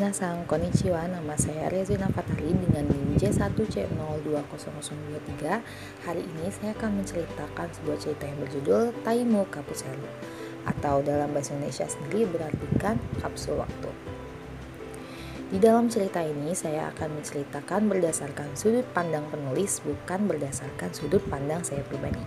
[0.00, 5.44] Minasan, konnichiwa, nama saya Rezina Fatali dengan NIM J1C020023
[6.08, 10.08] Hari ini saya akan menceritakan sebuah cerita yang berjudul Taimu Kapuselu
[10.64, 13.92] Atau dalam bahasa Indonesia sendiri berartikan kapsul waktu.
[15.52, 21.60] Di dalam cerita ini saya akan menceritakan berdasarkan sudut pandang penulis bukan berdasarkan sudut pandang
[21.60, 22.24] saya pribadi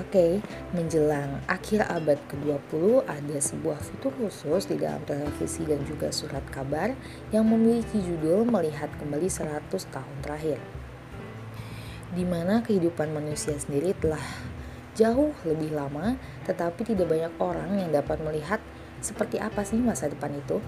[0.00, 0.40] Oke,
[0.72, 6.96] menjelang akhir abad ke-20 ada sebuah fitur khusus di dalam televisi dan juga surat kabar
[7.28, 10.56] yang memiliki judul Melihat Kembali 100 Tahun Terakhir.
[12.16, 14.24] Di mana kehidupan manusia sendiri telah
[14.96, 16.16] jauh lebih lama,
[16.48, 18.64] tetapi tidak banyak orang yang dapat melihat
[19.04, 20.64] seperti apa sih masa depan itu.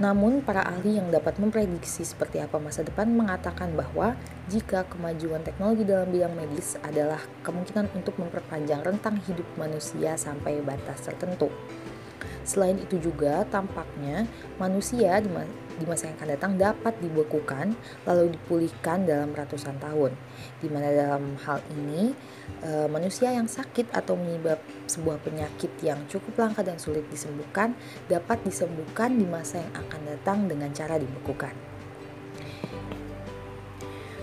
[0.00, 4.16] Namun, para ahli yang dapat memprediksi seperti apa masa depan mengatakan bahwa
[4.48, 11.04] jika kemajuan teknologi dalam bidang medis adalah kemungkinan untuk memperpanjang rentang hidup manusia sampai batas
[11.04, 11.52] tertentu.
[12.48, 14.24] Selain itu juga tampaknya
[14.56, 15.20] manusia
[15.84, 17.76] masa yang akan datang dapat dibekukan
[18.08, 20.12] lalu dipulihkan dalam ratusan tahun.
[20.60, 22.12] Di mana dalam hal ini
[22.64, 27.76] e, manusia yang sakit atau menyebab sebuah penyakit yang cukup langka dan sulit disembuhkan
[28.08, 31.52] dapat disembuhkan di masa yang akan datang dengan cara dibekukan.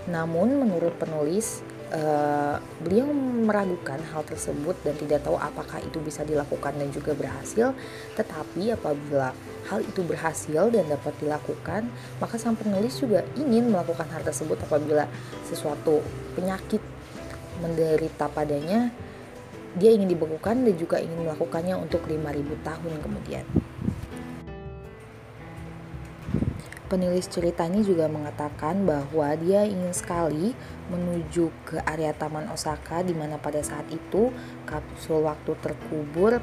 [0.08, 3.08] Namun menurut penulis Uh, beliau
[3.48, 7.72] meragukan hal tersebut dan tidak tahu apakah itu bisa dilakukan dan juga berhasil.
[8.12, 9.32] Tetapi apabila
[9.72, 11.88] hal itu berhasil dan dapat dilakukan,
[12.20, 15.08] maka sang penulis juga ingin melakukan hal tersebut apabila
[15.48, 16.04] sesuatu
[16.36, 16.84] penyakit
[17.64, 18.92] menderita padanya,
[19.76, 23.44] dia ingin dibekukan dan juga ingin melakukannya untuk 5000 tahun kemudian.
[26.88, 30.56] Penulis cerita ini juga mengatakan bahwa dia ingin sekali
[30.88, 34.32] menuju ke area Taman Osaka di mana pada saat itu
[34.64, 36.40] kapsul waktu terkubur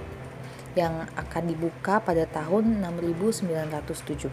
[0.75, 4.27] yang akan dibuka pada tahun 6970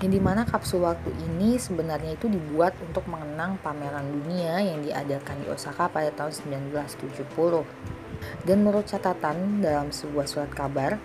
[0.00, 5.44] yang di mana kapsul waktu ini sebenarnya itu dibuat untuk mengenang pameran dunia yang diadakan
[5.44, 7.97] di Osaka pada tahun 1970
[8.44, 10.96] dan menurut catatan dalam sebuah surat kabar,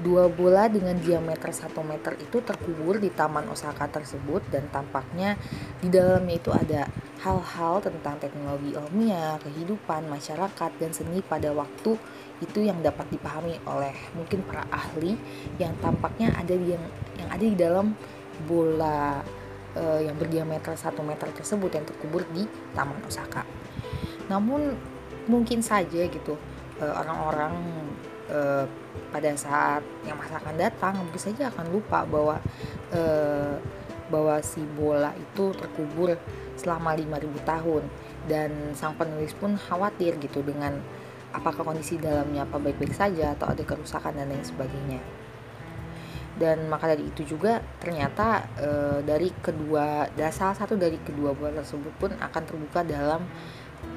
[0.00, 5.38] dua bola dengan diameter 1 meter itu terkubur di Taman Osaka tersebut dan tampaknya
[5.78, 6.88] di dalamnya itu ada
[7.22, 11.94] hal-hal tentang teknologi ilmiah, kehidupan, masyarakat, dan seni pada waktu
[12.42, 15.14] itu yang dapat dipahami oleh mungkin para ahli
[15.62, 16.84] yang tampaknya ada di yang,
[17.14, 17.94] yang ada di dalam
[18.50, 19.22] bola
[19.78, 22.42] uh, yang berdiameter 1 meter tersebut yang terkubur di
[22.74, 23.46] Taman Osaka.
[24.26, 24.74] Namun
[25.30, 26.34] mungkin saja gitu
[26.80, 27.52] Eh, orang-orang
[28.32, 28.64] uh,
[29.12, 32.40] pada saat yang masa akan datang mungkin saja akan lupa bahwa
[32.96, 33.60] uh,
[34.08, 36.16] bahwa si bola itu terkubur
[36.56, 37.82] selama 5000 tahun.
[38.24, 40.80] Dan sang penulis pun khawatir gitu dengan
[41.32, 45.00] apakah kondisi dalamnya apa baik-baik saja atau ada kerusakan dan lain sebagainya.
[46.36, 48.68] Dan maka dari itu juga ternyata e,
[49.04, 53.24] dari kedua salah satu dari kedua bola tersebut pun akan terbuka dalam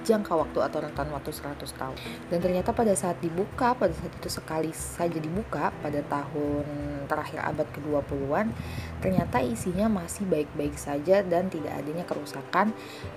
[0.06, 1.98] jangka waktu atau rentan waktu 100 tahun.
[2.30, 6.66] Dan ternyata pada saat dibuka, pada saat itu sekali saja dibuka pada tahun
[7.10, 8.54] terakhir abad ke-20-an,
[9.02, 12.72] ternyata isinya masih baik-baik saja dan tidak adanya kerusakan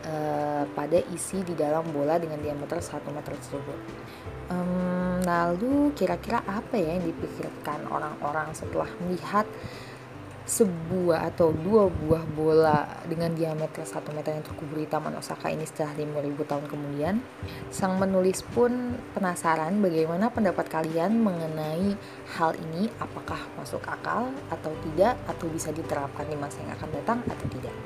[0.08, 3.80] uh, pada isi di dalam bola dengan diameter 1 meter tersebut.
[4.48, 9.44] Um, lalu kira-kira apa ya yang dipikirkan orang-orang setelah melihat
[10.48, 15.68] sebuah atau dua buah bola dengan diameter 1 meter yang terkubur di Taman Osaka ini
[15.68, 17.14] setelah 5000 tahun kemudian.
[17.68, 21.92] Sang menulis pun penasaran bagaimana pendapat kalian mengenai
[22.40, 27.18] hal ini, apakah masuk akal atau tidak, atau bisa diterapkan di masa yang akan datang
[27.28, 27.76] atau tidak.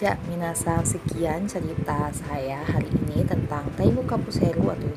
[0.00, 4.90] Ja, minasan sekian cerita saya hari ini tentang Taimu Kapuseru atau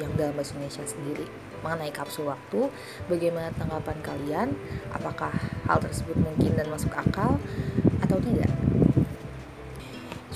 [0.00, 2.68] yang dalam bahasa Indonesia sendiri mengenai kapsul waktu.
[3.06, 4.48] Bagaimana tanggapan kalian?
[4.92, 5.32] Apakah
[5.68, 7.38] hal tersebut mungkin dan masuk akal
[8.02, 8.50] atau tidak?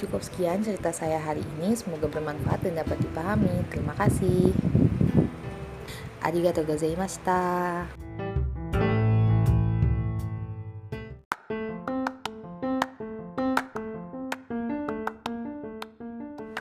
[0.00, 1.76] Cukup sekian cerita saya hari ini.
[1.76, 3.68] Semoga bermanfaat dan dapat dipahami.
[3.68, 4.56] Terima kasih.
[6.24, 7.84] Arigatou gozaimashita.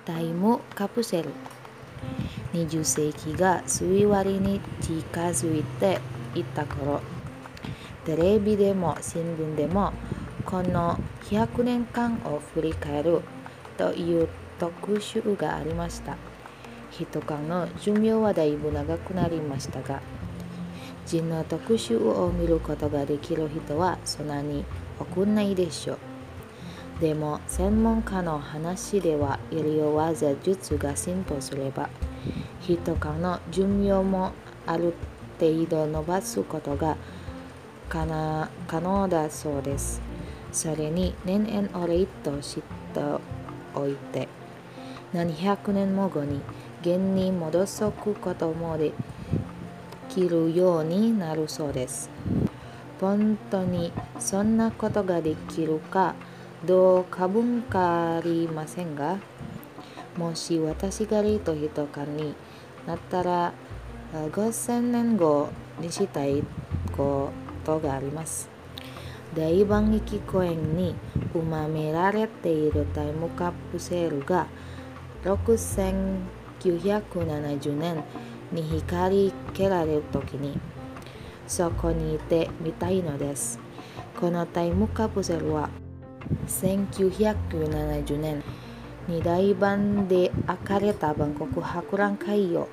[0.04, 1.32] Taimu Kapusel
[2.54, 6.00] 20世紀が水割りに近づいて
[6.36, 7.02] いった頃。
[8.06, 9.94] テレビでも新聞でも
[10.46, 13.22] この100年間を振り返る
[13.78, 16.18] という特集がありました。
[16.92, 20.02] 人間の寿命はだいぶ長くなりましたが
[21.06, 24.66] 人の特集を見ることができる人はそんなに
[25.00, 25.98] 多くないでしょう。
[27.00, 31.90] でも専門家の話では医療技術が進歩すれば
[32.62, 34.32] 人間の寿命も
[34.66, 34.94] ある
[35.38, 36.98] 手を伸ばすことが
[37.88, 40.02] 可能だそうです。
[40.52, 42.62] それに年々お礼として
[43.76, 44.28] おいて
[45.14, 46.42] 何百年も後に
[46.82, 48.92] 現に戻すこともで
[50.10, 52.10] きるようになるそうです。
[53.00, 56.16] 本当にそんなことができるか
[56.66, 59.18] どうか分かりませんが、
[60.18, 62.36] もし私がリと人かに
[62.86, 63.54] なったら
[64.14, 66.44] 5000年後にしたい
[66.96, 67.32] こ
[67.64, 68.50] とがあります。
[69.36, 70.96] 大万劇公園に
[71.34, 74.48] 埋められているタイムカプセルが
[75.24, 78.04] 6970年
[78.52, 80.60] に光りけられる時に
[81.48, 83.60] そこにいてみたいのです。
[84.20, 85.70] このタイムカプセルは
[86.48, 88.44] 1970年
[89.10, 92.70] に大盤で開かれた万国博覧会を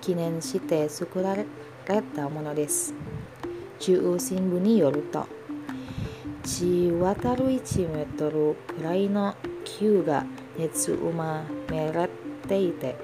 [0.00, 1.44] 記念して作られ
[2.14, 2.94] たものです。
[3.82, 5.26] 中央新聞によると
[6.44, 9.34] 地渡る1メートルくらいの
[9.64, 10.24] 球が
[10.56, 12.10] 熱埋められ
[12.46, 12.96] ていて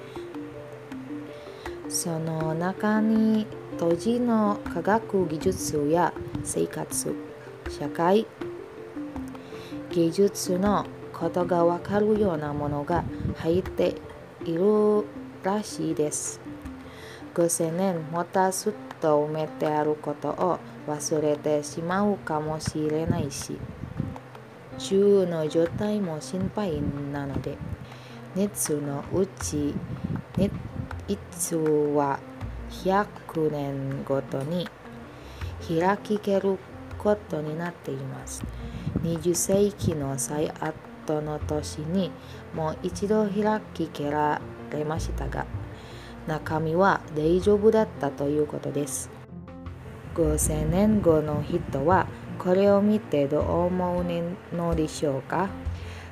[1.89, 3.45] その中に
[3.77, 6.13] 当時の科学技術や
[6.45, 7.13] 生活
[7.69, 8.25] 社会
[9.89, 10.85] 技術の
[11.19, 13.03] ことがわかるようなものが
[13.37, 13.95] 入って
[14.45, 15.05] いる
[15.43, 16.39] らしいです。
[17.33, 23.57] 5000年もたすっと埋めてあることを忘れてしまうかもしれないし
[24.77, 26.81] 中の状態も心配
[27.13, 27.57] なので
[28.35, 29.73] 熱のうち
[31.07, 32.19] いつは
[32.71, 34.67] 100年ごとに
[35.67, 36.57] 開きける
[36.97, 38.43] ことになっています
[39.03, 40.51] 20世紀の最
[41.09, 42.11] 後の年に
[42.53, 44.41] もう一度開きけら
[44.71, 45.45] れましたが
[46.27, 49.09] 中身は大丈夫だったということです
[50.15, 52.07] 5000年後の人は
[52.37, 55.49] これを見てどう思うのでしょうか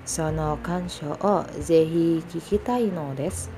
[0.06, 3.52] その感想をぜひ聞きたいのです。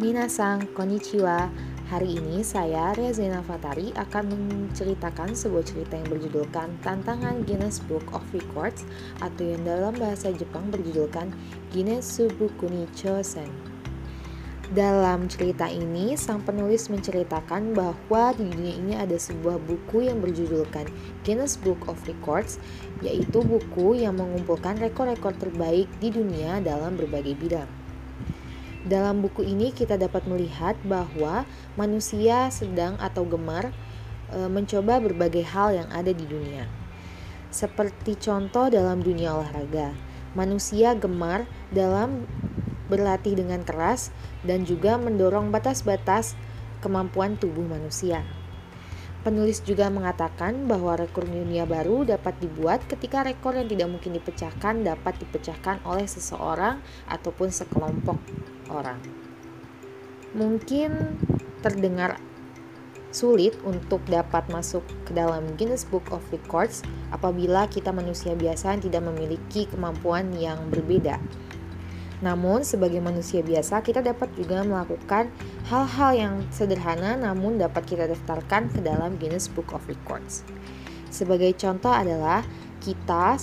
[0.00, 1.50] Minasan, konnichiwa.
[1.88, 8.20] Hari ini saya Rezena Fatari akan menceritakan sebuah cerita yang berjudulkan Tantangan Guinness Book of
[8.28, 8.84] Records
[9.24, 11.32] atau yang dalam bahasa Jepang berjudulkan
[11.72, 13.48] Guinness Subuku ni Chosen.
[14.68, 20.92] Dalam cerita ini, sang penulis menceritakan bahwa di dunia ini ada sebuah buku yang berjudulkan
[21.24, 22.60] Guinness Book of Records,
[23.00, 27.87] yaitu buku yang mengumpulkan rekor-rekor terbaik di dunia dalam berbagai bidang.
[28.88, 31.44] Dalam buku ini kita dapat melihat bahwa
[31.76, 33.68] manusia sedang atau gemar
[34.32, 36.64] e, mencoba berbagai hal yang ada di dunia.
[37.52, 39.92] Seperti contoh dalam dunia olahraga,
[40.32, 42.24] manusia gemar dalam
[42.88, 44.08] berlatih dengan keras
[44.40, 46.32] dan juga mendorong batas-batas
[46.80, 48.24] kemampuan tubuh manusia.
[49.26, 54.86] Penulis juga mengatakan bahwa rekor dunia baru dapat dibuat ketika rekor yang tidak mungkin dipecahkan
[54.86, 56.78] dapat dipecahkan oleh seseorang
[57.10, 58.14] ataupun sekelompok
[58.70, 59.02] orang.
[60.38, 61.18] Mungkin
[61.66, 62.22] terdengar
[63.10, 69.02] sulit untuk dapat masuk ke dalam Guinness Book of Records apabila kita manusia biasa tidak
[69.02, 71.18] memiliki kemampuan yang berbeda.
[72.18, 75.30] Namun, sebagai manusia biasa, kita dapat juga melakukan
[75.70, 80.42] hal-hal yang sederhana namun dapat kita daftarkan ke dalam Guinness Book of Records.
[81.08, 82.44] Sebagai contoh adalah
[82.78, 83.36] kita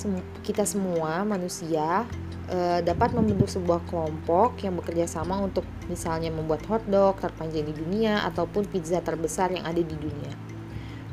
[0.45, 2.07] kita semua manusia
[2.47, 8.23] e, dapat membentuk sebuah kelompok yang bekerja sama untuk misalnya membuat hotdog terpanjang di dunia
[8.31, 10.33] ataupun pizza terbesar yang ada di dunia.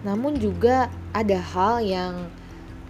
[0.02, 2.14] Namun juga ada hal yang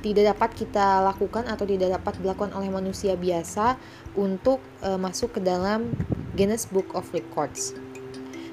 [0.03, 3.79] tidak dapat kita lakukan atau tidak dapat dilakukan oleh manusia biasa
[4.19, 5.95] untuk e, masuk ke dalam
[6.35, 7.73] Guinness Book of Records.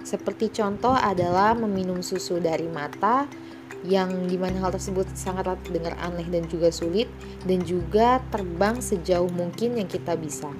[0.05, 3.27] Seperti contoh adalah meminum susu dari mata,
[3.87, 7.07] yang di mana hal tersebut sangat terdengar aneh dan juga sulit
[7.47, 10.51] dan juga terbang sejauh mungkin yang kita bisa.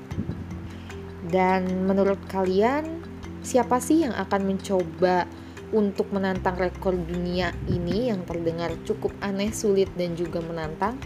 [1.27, 3.03] Dan menurut kalian
[3.43, 5.27] siapa sih yang akan mencoba
[5.69, 10.97] untuk menantang rekor dunia ini yang terdengar cukup aneh, sulit dan juga menantang?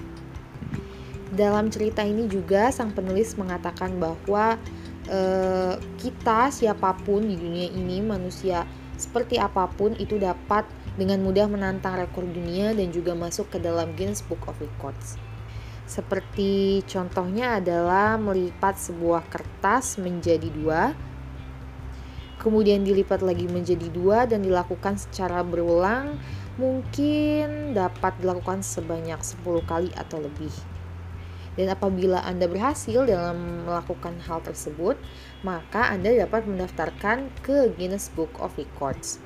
[1.33, 4.55] Dalam cerita ini juga sang penulis mengatakan bahwa
[5.09, 8.63] eh, kita siapa pun di dunia ini manusia
[8.95, 13.91] seperti apa pun itu dapat dengan mudah menantang rekor dunia dan juga masuk ke dalam
[13.97, 15.17] Guinness Book of Records.
[15.83, 20.95] Seperti contohnya adalah melipat sebuah kertas menjadi dua,
[22.43, 26.19] kemudian dilipat lagi menjadi dua dan dilakukan secara berulang,
[26.59, 30.51] mungkin dapat dilakukan sebanyak 10 kali atau lebih.
[31.53, 34.97] Dan apabila Anda berhasil dalam melakukan hal tersebut,
[35.45, 39.21] maka Anda dapat mendaftarkan ke Guinness Book of Records.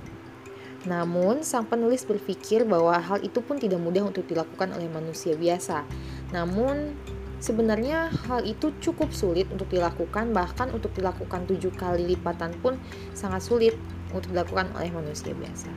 [0.87, 5.83] Namun, sang penulis berpikir bahwa hal itu pun tidak mudah untuk dilakukan oleh manusia biasa.
[6.31, 6.95] Namun,
[7.39, 12.77] sebenarnya hal itu cukup sulit untuk dilakukan, bahkan untuk dilakukan tujuh kali lipatan pun
[13.13, 13.75] sangat sulit
[14.13, 15.69] untuk dilakukan oleh manusia biasa.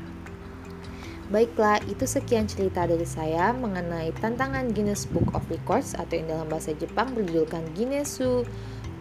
[1.31, 6.51] Baiklah, itu sekian cerita dari saya mengenai tantangan Guinness Book of Records atau yang dalam
[6.51, 8.43] bahasa Jepang berjudulkan Guinnessu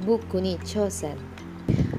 [0.05, 1.17] Bukuni Chosen.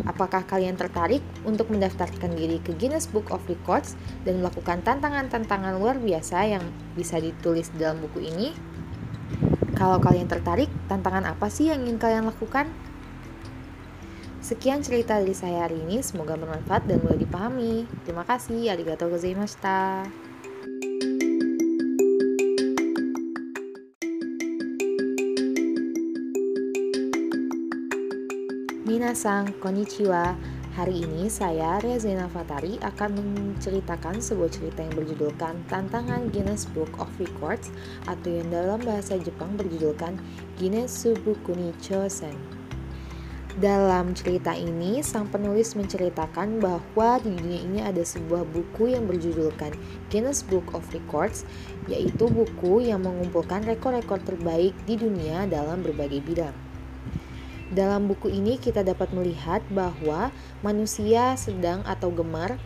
[0.07, 5.99] Apakah kalian tertarik untuk mendaftarkan diri ke Guinness Book of Records dan melakukan tantangan-tantangan luar
[5.99, 6.63] biasa yang
[6.95, 8.70] bisa ditulis dalam buku ini?
[9.81, 12.69] Kalau kalian tertarik, tantangan apa sih yang ingin kalian lakukan?
[14.45, 17.89] Sekian cerita dari saya hari ini, semoga bermanfaat dan mudah dipahami.
[18.05, 20.05] Terima kasih, arigatou gozaimashita.
[28.85, 30.37] Minasang, konnichiwa.
[30.71, 37.11] Hari ini saya, Rezena Fatari, akan menceritakan sebuah cerita yang berjudulkan Tantangan Guinness Book of
[37.19, 37.75] Records
[38.07, 40.23] atau yang dalam bahasa Jepang berjudulkan
[40.63, 42.39] Guinness Subukuni Chosen.
[43.59, 49.75] Dalam cerita ini, sang penulis menceritakan bahwa di dunia ini ada sebuah buku yang berjudulkan
[50.07, 51.43] Guinness Book of Records,
[51.91, 56.70] yaitu buku yang mengumpulkan rekor-rekor terbaik di dunia dalam berbagai bidang.
[57.71, 62.59] Dalam buku ini kita dapat melihat bahwa manusia sedang atau gemar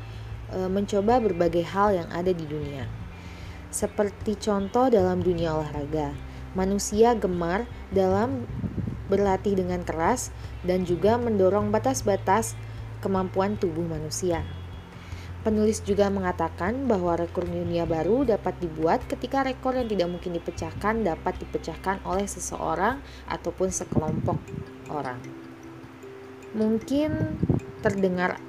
[0.48, 2.88] e, mencoba berbagai hal yang ada di dunia.
[3.68, 6.16] Seperti contoh dalam dunia olahraga,
[6.56, 8.48] manusia gemar dalam
[9.12, 10.32] berlatih dengan keras
[10.64, 12.56] dan juga mendorong batas-batas
[13.04, 14.40] kemampuan tubuh manusia.
[15.44, 21.04] Penulis juga mengatakan bahwa rekor dunia baru dapat dibuat ketika rekor yang tidak mungkin dipecahkan
[21.04, 24.40] dapat dipecahkan oleh seseorang ataupun sekelompok
[24.88, 25.20] orang.
[26.56, 27.36] Mungkin
[27.84, 28.40] terdengar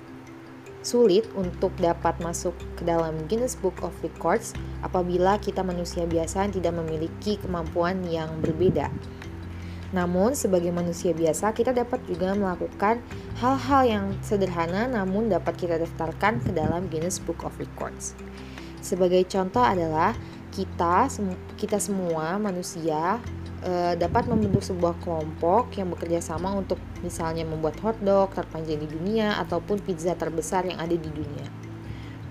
[0.88, 6.80] sulit untuk dapat masuk ke dalam Guinness Book of Records apabila kita manusia biasa tidak
[6.80, 8.88] memiliki kemampuan yang berbeda.
[9.94, 13.04] Namun, sebagai manusia biasa, kita dapat juga melakukan
[13.38, 18.18] hal-hal yang sederhana namun dapat kita daftarkan ke dalam Guinness Book of Records.
[18.82, 20.14] Sebagai contoh adalah
[20.56, 21.12] kita
[21.60, 23.20] kita semua manusia
[23.60, 29.36] e, dapat membentuk sebuah kelompok yang bekerja sama untuk misalnya membuat hotdog terpanjang di dunia
[29.42, 31.50] ataupun pizza terbesar yang ada di dunia.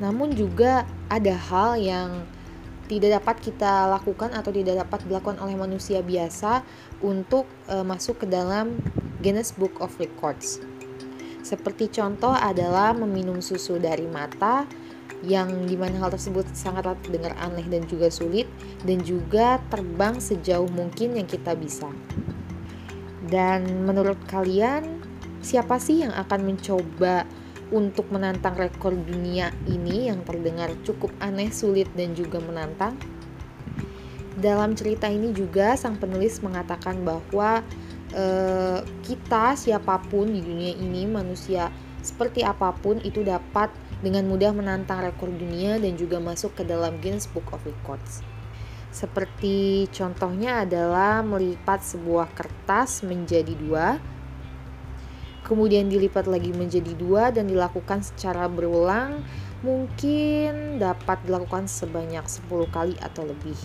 [0.01, 2.25] Namun juga ada hal yang
[2.85, 6.61] tidak dapat kita lakukan atau tidak dapat dilakukan oleh manusia biasa
[7.01, 8.77] untuk e, masuk ke dalam
[9.25, 10.61] Guinness Book of Records.
[11.45, 14.65] Seperti contoh adalah meminum susu dari mata
[15.25, 18.49] yang di mana hal tersebut sangat terdengar aneh dan juga sulit
[18.85, 21.89] dan juga terbang sejauh mungkin yang kita bisa.
[23.25, 25.01] Dan menurut kalian
[25.41, 27.25] siapa sih yang akan mencoba
[27.75, 32.95] untuk menantang rekor dunia ini yang terdengar cukup aneh, sulit, dan juga menantang.
[34.39, 37.67] Dalam cerita ini juga sang penulis mengatakan bahwa
[38.15, 38.25] e,
[39.03, 45.03] kita siapa pun di dunia ini manusia seperti apa pun itu dapat dengan mudah menantang
[45.03, 48.23] rekor dunia dan juga masuk ke dalam Guinness Book of Records.
[48.95, 53.99] Seperti contohnya adalah melipat sebuah kertas menjadi dua,
[55.45, 59.23] kemudian dilipat lagi menjadi dua dan dilakukan secara berulang
[59.65, 63.57] mungkin dapat dilakukan sebanyak 10 kali atau lebih.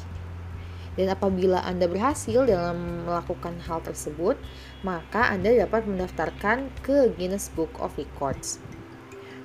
[0.96, 4.36] Dan apabila Anda berhasil dalam melakukan hal tersebut,
[4.84, 8.60] maka Anda dapat mendaftarkan ke Guinness Book of Records.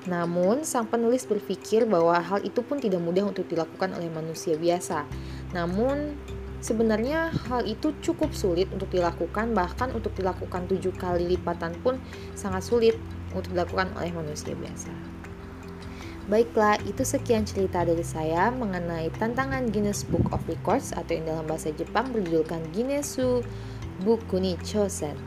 [0.04, 5.08] Namun, sang penulis berpikir bahwa hal itu pun tidak mudah untuk dilakukan oleh manusia biasa.
[5.56, 6.18] Namun,
[6.64, 12.00] Sebenarnya hal itu cukup sulit untuk dilakukan, bahkan untuk dilakukan tujuh kali lipatan pun
[12.32, 12.96] sangat sulit
[13.36, 14.88] untuk dilakukan oleh manusia biasa.
[16.24, 21.44] Baiklah, itu sekian cerita dari saya mengenai tantangan Guinness Book of Records atau yang dalam
[21.44, 23.44] bahasa Jepang berjudulkan Guinnessu
[24.00, 25.20] Bukuni Chosen.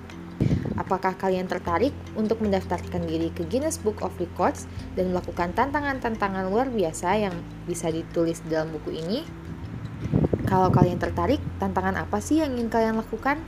[0.74, 4.65] Apakah kalian tertarik untuk mendaftarkan diri ke Guinness Book of Records
[4.98, 7.36] dan melakukan tantangan-tantangan luar biasa yang
[7.70, 9.22] bisa ditulis dalam buku ini?
[10.48, 13.44] Kalau kalian tertarik, tantangan apa sih yang ingin kalian lakukan?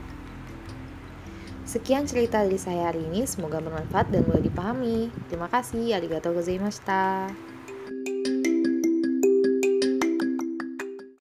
[1.64, 5.08] Sekian cerita dari saya hari ini, semoga bermanfaat dan mudah dipahami.
[5.32, 7.32] Terima kasih, arigatou gozaimashita.